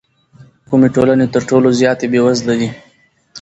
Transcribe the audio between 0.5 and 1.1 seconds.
کومې